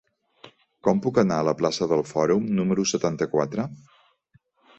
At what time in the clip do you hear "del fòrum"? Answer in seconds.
1.91-2.49